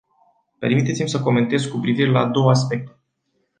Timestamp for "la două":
2.11-2.49